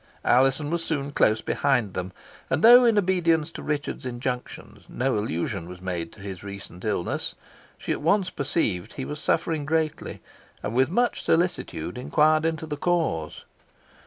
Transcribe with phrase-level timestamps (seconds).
[0.25, 2.11] Alizon was soon close behind them,
[2.49, 7.35] and though, in obedience to Richard's injunctions, no allusion was made to his recent illness,
[7.77, 10.19] she at once perceived he was suffering greatly,
[10.63, 13.45] and with much solicitude inquired into the cause.